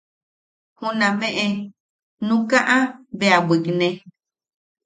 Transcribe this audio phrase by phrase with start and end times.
[0.79, 1.45] Junameʼe
[2.27, 2.77] nukaʼa
[3.17, 3.87] bea bwikne.